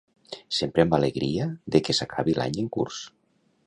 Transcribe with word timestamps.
Sempre 0.59 0.85
amb 0.85 0.95
alegria 0.99 1.47
de 1.77 1.85
que 1.87 1.99
s'acabi 2.01 2.39
l'any 2.43 2.61
en 2.67 2.77
curs. 2.79 3.09